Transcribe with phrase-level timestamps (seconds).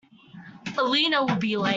[0.79, 1.69] Elena will be late.